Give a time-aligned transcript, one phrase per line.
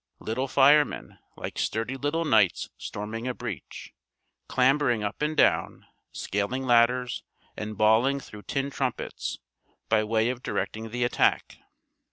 [0.17, 3.93] Little firemen, like sturdy little knights storming a breach,
[4.47, 7.21] clambering up and down scaling ladders,
[7.55, 9.37] and bawling through tin trumpets,
[9.89, 11.59] by way of directing the attack.